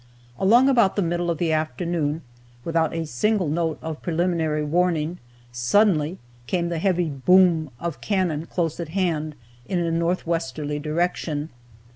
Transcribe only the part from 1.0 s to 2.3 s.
middle of the afternoon,